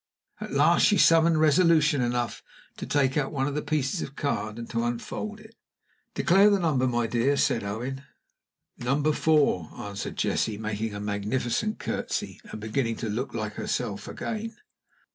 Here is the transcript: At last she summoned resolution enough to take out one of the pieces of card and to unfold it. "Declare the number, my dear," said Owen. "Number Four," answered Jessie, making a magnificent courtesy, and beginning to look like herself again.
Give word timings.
At 0.39 0.51
last 0.51 0.87
she 0.87 0.97
summoned 0.97 1.39
resolution 1.39 2.01
enough 2.01 2.41
to 2.77 2.87
take 2.87 3.17
out 3.17 3.31
one 3.31 3.45
of 3.45 3.53
the 3.53 3.61
pieces 3.61 4.01
of 4.01 4.15
card 4.15 4.57
and 4.57 4.67
to 4.71 4.83
unfold 4.83 5.39
it. 5.39 5.53
"Declare 6.15 6.49
the 6.49 6.59
number, 6.59 6.87
my 6.87 7.05
dear," 7.05 7.37
said 7.37 7.63
Owen. 7.63 8.01
"Number 8.79 9.11
Four," 9.13 9.69
answered 9.77 10.17
Jessie, 10.17 10.57
making 10.57 10.95
a 10.95 10.99
magnificent 10.99 11.77
courtesy, 11.77 12.41
and 12.45 12.59
beginning 12.59 12.95
to 12.95 13.09
look 13.09 13.35
like 13.35 13.53
herself 13.53 14.07
again. 14.07 14.55